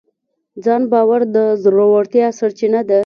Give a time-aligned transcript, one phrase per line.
[0.63, 2.99] ځان باور د زړورتیا سرچینه ده.